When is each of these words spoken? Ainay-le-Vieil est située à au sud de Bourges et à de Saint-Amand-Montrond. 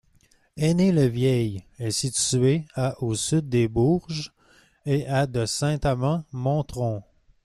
Ainay-le-Vieil 0.57 1.63
est 1.77 1.91
située 1.91 2.65
à 2.73 2.95
au 3.03 3.13
sud 3.13 3.49
de 3.49 3.67
Bourges 3.67 4.33
et 4.87 5.05
à 5.05 5.27
de 5.27 5.45
Saint-Amand-Montrond. 5.45 7.03